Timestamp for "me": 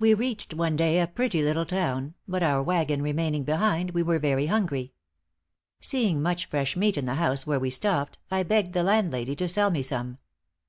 9.70-9.82